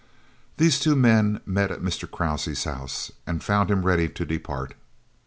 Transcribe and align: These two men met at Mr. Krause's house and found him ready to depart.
These 0.57 0.79
two 0.79 0.95
men 0.95 1.41
met 1.45 1.69
at 1.69 1.81
Mr. 1.83 2.09
Krause's 2.09 2.63
house 2.63 3.11
and 3.27 3.43
found 3.43 3.69
him 3.69 3.83
ready 3.85 4.09
to 4.09 4.25
depart. 4.25 4.73